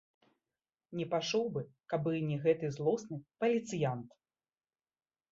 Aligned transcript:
Не 0.99 1.05
пайшоў 1.09 1.43
бы, 1.57 1.61
каб 1.93 2.07
не 2.29 2.37
гэты 2.45 2.69
злосны 2.77 3.19
паліцыянт. 3.43 4.09